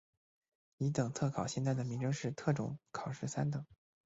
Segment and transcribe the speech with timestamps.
[0.79, 3.63] 乙等特考现在的名称是特种考试三等。